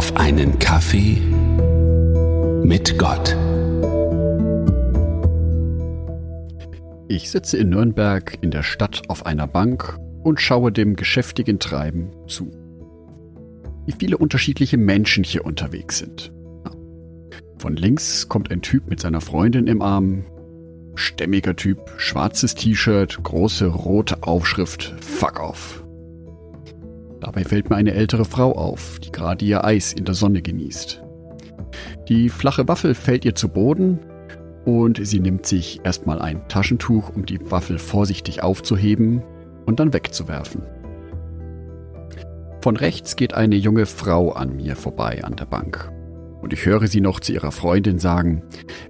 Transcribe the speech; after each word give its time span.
auf 0.00 0.16
einen 0.16 0.58
Kaffee 0.58 1.20
mit 2.64 2.96
Gott. 2.96 3.36
Ich 7.08 7.30
sitze 7.30 7.58
in 7.58 7.68
Nürnberg 7.68 8.38
in 8.40 8.50
der 8.50 8.62
Stadt 8.62 9.02
auf 9.08 9.26
einer 9.26 9.46
Bank 9.46 9.98
und 10.24 10.40
schaue 10.40 10.72
dem 10.72 10.96
geschäftigen 10.96 11.58
Treiben 11.58 12.12
zu. 12.28 12.50
Wie 13.84 13.92
viele 13.92 14.16
unterschiedliche 14.16 14.78
Menschen 14.78 15.22
hier 15.22 15.44
unterwegs 15.44 15.98
sind. 15.98 16.32
Von 17.58 17.76
links 17.76 18.26
kommt 18.26 18.50
ein 18.50 18.62
Typ 18.62 18.88
mit 18.88 19.00
seiner 19.00 19.20
Freundin 19.20 19.66
im 19.66 19.82
Arm. 19.82 20.24
Stämmiger 20.94 21.56
Typ, 21.56 21.92
schwarzes 21.98 22.54
T-Shirt, 22.54 23.22
große 23.22 23.66
rote 23.66 24.22
Aufschrift, 24.22 24.94
Fuck 25.02 25.40
off. 25.40 25.84
Dabei 27.20 27.44
fällt 27.44 27.70
mir 27.70 27.76
eine 27.76 27.92
ältere 27.92 28.24
Frau 28.24 28.52
auf, 28.52 28.98
die 29.00 29.12
gerade 29.12 29.44
ihr 29.44 29.64
Eis 29.64 29.92
in 29.92 30.04
der 30.04 30.14
Sonne 30.14 30.42
genießt. 30.42 31.02
Die 32.08 32.28
flache 32.28 32.66
Waffel 32.66 32.94
fällt 32.94 33.24
ihr 33.24 33.34
zu 33.34 33.48
Boden 33.48 33.98
und 34.64 35.04
sie 35.06 35.20
nimmt 35.20 35.46
sich 35.46 35.80
erstmal 35.84 36.20
ein 36.20 36.48
Taschentuch, 36.48 37.10
um 37.14 37.26
die 37.26 37.50
Waffel 37.50 37.78
vorsichtig 37.78 38.42
aufzuheben 38.42 39.22
und 39.66 39.80
dann 39.80 39.92
wegzuwerfen. 39.92 40.62
Von 42.62 42.76
rechts 42.76 43.16
geht 43.16 43.34
eine 43.34 43.56
junge 43.56 43.86
Frau 43.86 44.32
an 44.32 44.56
mir 44.56 44.76
vorbei 44.76 45.22
an 45.24 45.36
der 45.36 45.46
Bank. 45.46 45.90
Und 46.42 46.52
ich 46.52 46.64
höre 46.66 46.86
sie 46.88 47.00
noch 47.00 47.20
zu 47.20 47.32
ihrer 47.32 47.52
Freundin 47.52 47.98
sagen, 47.98 48.42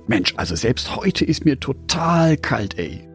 Mensch, 0.07 0.35
also 0.37 0.55
selbst 0.55 0.97
heute 0.97 1.24
ist 1.24 1.45
mir 1.45 1.59
total 1.59 2.37
kalt, 2.37 2.79
ey. 2.79 3.09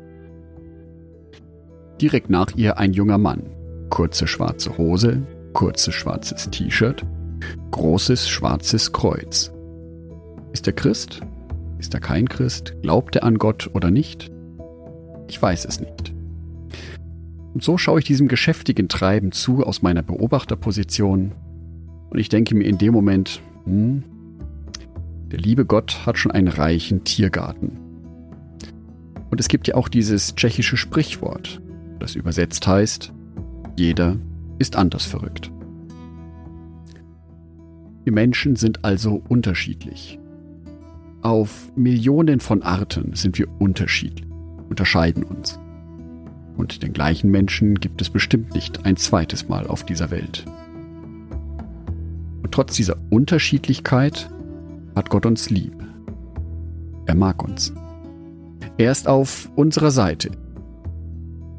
Direkt 2.02 2.30
nach 2.30 2.56
ihr 2.56 2.78
ein 2.78 2.94
junger 2.94 3.18
Mann, 3.18 3.44
kurze 3.90 4.28
schwarze 4.28 4.78
Hose, 4.78 5.22
kurzes 5.54 5.94
schwarzes 5.94 6.50
T-Shirt, 6.50 7.06
großes 7.72 8.30
schwarzes 8.30 8.92
Kreuz. 8.92 9.52
Ist 10.54 10.68
er 10.68 10.74
Christ? 10.74 11.22
Ist 11.80 11.94
er 11.94 12.00
kein 12.00 12.28
Christ? 12.30 12.76
Glaubt 12.82 13.16
er 13.16 13.24
an 13.24 13.38
Gott 13.38 13.70
oder 13.74 13.92
nicht? 13.92 14.32
Ich 15.28 15.42
weiß 15.42 15.66
es 15.66 15.80
nicht. 15.80 16.14
Und 17.54 17.64
so 17.64 17.78
schaue 17.78 18.00
ich 18.00 18.06
diesem 18.06 18.28
geschäftigen 18.28 18.90
Treiben 18.90 19.32
zu 19.32 19.64
aus 19.64 19.82
meiner 19.82 20.04
Beobachterposition 20.04 21.32
und 22.10 22.20
ich 22.20 22.30
denke 22.30 22.56
mir 22.56 22.66
in 22.66 22.78
dem 22.78 22.94
Moment, 22.94 23.42
hm, 23.66 24.04
der 25.32 25.40
liebe 25.40 25.66
Gott 25.66 26.06
hat 26.06 26.18
schon 26.18 26.32
einen 26.32 26.48
reichen 26.48 27.04
Tiergarten. 27.04 27.78
Und 29.30 29.40
es 29.40 29.48
gibt 29.48 29.68
ja 29.68 29.76
auch 29.76 29.90
dieses 29.90 30.36
tschechische 30.36 30.78
Sprichwort, 30.78 31.62
das 32.00 32.16
übersetzt 32.16 32.68
heißt, 32.68 33.12
jeder 33.76 34.18
ist 34.60 34.76
anders 34.76 35.06
verrückt. 35.06 35.52
Wir 38.04 38.14
Menschen 38.14 38.56
sind 38.56 38.86
also 38.86 39.22
unterschiedlich. 39.28 40.20
Auf 41.22 41.72
Millionen 41.76 42.40
von 42.40 42.62
Arten 42.62 43.16
sind 43.16 43.38
wir 43.40 43.48
unterschiedlich, 43.60 44.28
unterscheiden 44.70 45.24
uns. 45.24 45.60
Und 46.56 46.84
den 46.84 46.94
gleichen 46.94 47.32
Menschen 47.32 47.80
gibt 47.80 48.02
es 48.02 48.10
bestimmt 48.10 48.54
nicht 48.54 48.86
ein 48.86 48.96
zweites 48.96 49.50
Mal 49.50 49.68
auf 49.68 49.84
dieser 49.84 50.12
Welt. 50.12 50.46
Und 52.44 52.52
trotz 52.52 52.76
dieser 52.76 52.96
Unterschiedlichkeit 53.10 54.30
hat 54.96 55.10
Gott 55.10 55.26
uns 55.26 55.50
lieb. 55.50 55.74
Er 57.08 57.16
mag 57.16 57.44
uns. 57.44 57.74
Er 58.78 58.92
ist 58.92 59.08
auf 59.08 59.50
unserer 59.56 59.92
Seite 59.92 60.32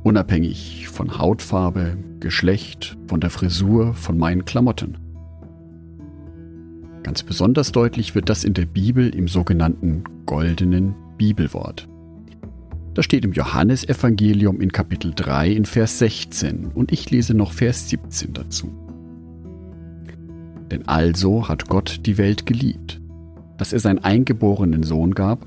unabhängig 0.06 0.86
von 0.86 1.18
Hautfarbe, 1.18 1.96
Geschlecht, 2.20 2.96
von 3.08 3.20
der 3.20 3.28
Frisur, 3.28 3.92
von 3.94 4.16
meinen 4.16 4.44
Klamotten. 4.44 4.98
Ganz 7.02 7.24
besonders 7.24 7.72
deutlich 7.72 8.14
wird 8.14 8.28
das 8.28 8.44
in 8.44 8.54
der 8.54 8.66
Bibel 8.66 9.12
im 9.12 9.26
sogenannten 9.26 10.04
goldenen 10.24 10.94
Bibelwort. 11.18 11.88
Das 12.94 13.04
steht 13.04 13.24
im 13.24 13.32
Johannesevangelium 13.32 14.60
in 14.60 14.70
Kapitel 14.70 15.12
3 15.12 15.50
in 15.50 15.64
Vers 15.64 15.98
16 15.98 16.66
und 16.72 16.92
ich 16.92 17.10
lese 17.10 17.34
noch 17.34 17.50
Vers 17.50 17.88
17 17.88 18.32
dazu. 18.32 18.72
Denn 20.70 20.86
also 20.86 21.48
hat 21.48 21.66
Gott 21.66 22.06
die 22.06 22.16
Welt 22.16 22.46
geliebt, 22.46 23.00
dass 23.58 23.72
er 23.72 23.80
seinen 23.80 23.98
eingeborenen 23.98 24.84
Sohn 24.84 25.16
gab, 25.16 25.44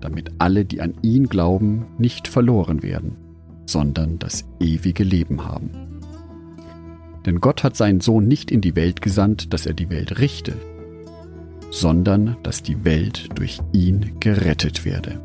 damit 0.00 0.32
alle, 0.38 0.64
die 0.64 0.80
an 0.80 0.94
ihn 1.02 1.28
glauben, 1.28 1.86
nicht 1.98 2.26
verloren 2.26 2.82
werden, 2.82 3.21
sondern 3.66 4.18
das 4.18 4.44
ewige 4.60 5.04
Leben 5.04 5.44
haben. 5.44 5.70
Denn 7.24 7.40
Gott 7.40 7.62
hat 7.62 7.76
seinen 7.76 8.00
Sohn 8.00 8.26
nicht 8.26 8.50
in 8.50 8.60
die 8.60 8.74
Welt 8.74 9.00
gesandt, 9.00 9.52
dass 9.52 9.66
er 9.66 9.74
die 9.74 9.90
Welt 9.90 10.18
richte, 10.18 10.54
sondern 11.70 12.36
dass 12.42 12.62
die 12.62 12.84
Welt 12.84 13.28
durch 13.34 13.60
ihn 13.72 14.16
gerettet 14.20 14.84
werde. 14.84 15.20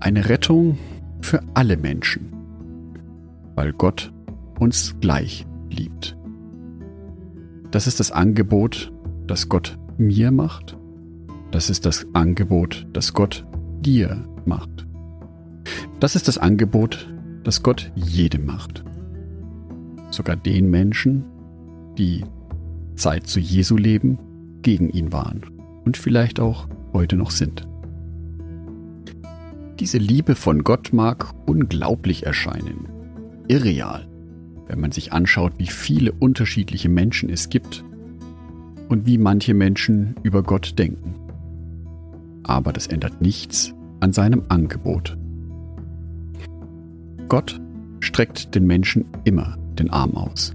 Eine 0.00 0.28
Rettung 0.28 0.78
für 1.20 1.40
alle 1.54 1.76
Menschen, 1.76 2.32
weil 3.54 3.72
Gott 3.72 4.12
uns 4.58 4.96
gleich 5.00 5.46
liebt. 5.70 6.16
Das 7.70 7.86
ist 7.86 8.00
das 8.00 8.10
Angebot, 8.10 8.92
das 9.26 9.48
Gott 9.48 9.78
mir 9.96 10.30
macht. 10.30 10.76
Das 11.52 11.70
ist 11.70 11.86
das 11.86 12.06
Angebot, 12.12 12.86
das 12.92 13.14
Gott 13.14 13.46
dir 13.80 14.24
macht. 14.44 14.86
Das 16.02 16.16
ist 16.16 16.26
das 16.26 16.36
Angebot, 16.36 17.06
das 17.44 17.62
Gott 17.62 17.92
jedem 17.94 18.44
macht. 18.44 18.82
Sogar 20.10 20.34
den 20.34 20.68
Menschen, 20.68 21.22
die 21.96 22.24
Zeit 22.96 23.28
zu 23.28 23.38
Jesu 23.38 23.76
leben, 23.76 24.18
gegen 24.62 24.90
ihn 24.90 25.12
waren 25.12 25.42
und 25.84 25.96
vielleicht 25.96 26.40
auch 26.40 26.66
heute 26.92 27.14
noch 27.14 27.30
sind. 27.30 27.68
Diese 29.78 29.98
Liebe 29.98 30.34
von 30.34 30.64
Gott 30.64 30.92
mag 30.92 31.32
unglaublich 31.46 32.26
erscheinen, 32.26 32.88
irreal, 33.46 34.08
wenn 34.66 34.80
man 34.80 34.90
sich 34.90 35.12
anschaut, 35.12 35.52
wie 35.58 35.68
viele 35.68 36.10
unterschiedliche 36.10 36.88
Menschen 36.88 37.30
es 37.30 37.48
gibt 37.48 37.84
und 38.88 39.06
wie 39.06 39.18
manche 39.18 39.54
Menschen 39.54 40.16
über 40.24 40.42
Gott 40.42 40.80
denken. 40.80 41.14
Aber 42.42 42.72
das 42.72 42.88
ändert 42.88 43.20
nichts 43.20 43.72
an 44.00 44.12
seinem 44.12 44.42
Angebot 44.48 45.16
Gott 47.32 47.58
streckt 48.00 48.54
den 48.54 48.66
Menschen 48.66 49.06
immer 49.24 49.56
den 49.78 49.88
Arm 49.88 50.18
aus. 50.18 50.52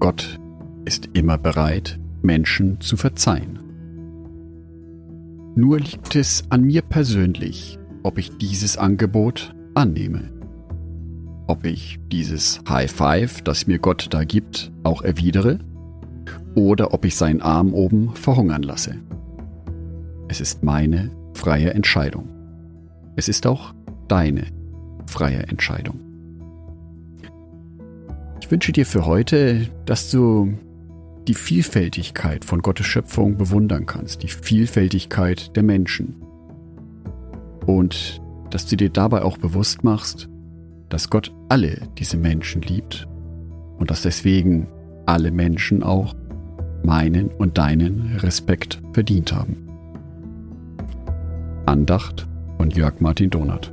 Gott 0.00 0.40
ist 0.86 1.08
immer 1.12 1.38
bereit, 1.38 2.00
Menschen 2.22 2.80
zu 2.80 2.96
verzeihen. 2.96 3.60
Nur 5.54 5.78
liegt 5.78 6.16
es 6.16 6.42
an 6.48 6.64
mir 6.64 6.82
persönlich, 6.82 7.78
ob 8.02 8.18
ich 8.18 8.38
dieses 8.38 8.76
Angebot 8.76 9.54
annehme. 9.74 10.32
Ob 11.46 11.64
ich 11.64 12.00
dieses 12.10 12.60
High 12.68 12.90
Five, 12.90 13.40
das 13.42 13.68
mir 13.68 13.78
Gott 13.78 14.08
da 14.10 14.24
gibt, 14.24 14.72
auch 14.82 15.02
erwidere 15.02 15.60
oder 16.56 16.92
ob 16.92 17.04
ich 17.04 17.14
seinen 17.14 17.40
Arm 17.40 17.72
oben 17.72 18.16
verhungern 18.16 18.64
lasse. 18.64 18.96
Es 20.26 20.40
ist 20.40 20.64
meine 20.64 21.12
freie 21.34 21.72
Entscheidung. 21.72 22.30
Es 23.14 23.28
ist 23.28 23.46
auch 23.46 23.74
deine 24.08 24.63
freie 25.06 25.42
Entscheidung. 25.48 26.00
Ich 28.40 28.50
wünsche 28.50 28.72
dir 28.72 28.84
für 28.84 29.06
heute, 29.06 29.68
dass 29.86 30.10
du 30.10 30.58
die 31.26 31.34
Vielfältigkeit 31.34 32.44
von 32.44 32.60
Gottes 32.60 32.86
Schöpfung 32.86 33.36
bewundern 33.36 33.86
kannst, 33.86 34.22
die 34.22 34.28
Vielfältigkeit 34.28 35.56
der 35.56 35.62
Menschen. 35.62 36.16
Und 37.66 38.20
dass 38.50 38.66
du 38.66 38.76
dir 38.76 38.90
dabei 38.90 39.22
auch 39.22 39.38
bewusst 39.38 39.84
machst, 39.84 40.28
dass 40.90 41.08
Gott 41.08 41.34
alle 41.48 41.88
diese 41.98 42.16
Menschen 42.16 42.62
liebt 42.62 43.08
und 43.78 43.90
dass 43.90 44.02
deswegen 44.02 44.68
alle 45.06 45.30
Menschen 45.30 45.82
auch 45.82 46.14
meinen 46.82 47.28
und 47.28 47.56
deinen 47.58 48.16
Respekt 48.18 48.80
verdient 48.92 49.32
haben. 49.32 49.56
Andacht 51.66 52.28
von 52.58 52.70
Jörg 52.70 53.00
Martin 53.00 53.30
Donath. 53.30 53.72